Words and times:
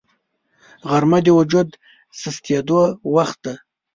غرمه 0.89 1.19
د 1.23 1.27
وجود 1.39 1.69
سستېدو 2.21 2.81
وخت 3.15 3.39
دی 3.45 3.55